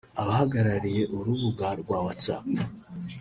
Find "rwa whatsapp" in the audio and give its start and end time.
1.81-2.45